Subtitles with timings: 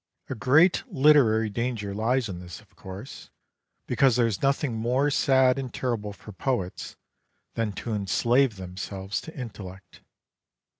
[0.31, 3.29] A great literary danger lies in this, of course,
[3.85, 6.95] because there is nothing more sad and terrible for poets
[7.53, 10.01] than to enslave themselves to intellect.